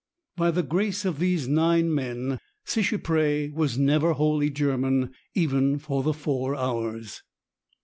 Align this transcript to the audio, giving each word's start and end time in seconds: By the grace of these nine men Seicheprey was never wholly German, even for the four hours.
By 0.35 0.49
the 0.49 0.63
grace 0.63 1.05
of 1.05 1.19
these 1.19 1.47
nine 1.47 1.93
men 1.93 2.39
Seicheprey 2.65 3.51
was 3.53 3.77
never 3.77 4.13
wholly 4.13 4.49
German, 4.49 5.13
even 5.35 5.77
for 5.77 6.01
the 6.01 6.11
four 6.15 6.55
hours. 6.55 7.21